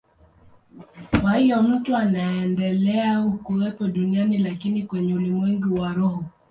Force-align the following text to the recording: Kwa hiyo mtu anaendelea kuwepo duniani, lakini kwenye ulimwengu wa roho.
Kwa 1.21 1.35
hiyo 1.37 1.63
mtu 1.63 1.95
anaendelea 1.95 3.21
kuwepo 3.43 3.87
duniani, 3.87 4.37
lakini 4.37 4.83
kwenye 4.83 5.13
ulimwengu 5.15 5.75
wa 5.75 5.93
roho. 5.93 6.25